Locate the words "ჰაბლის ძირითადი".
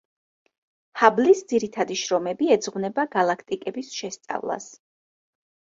1.01-1.97